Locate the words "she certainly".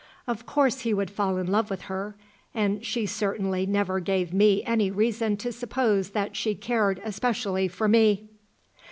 2.83-3.67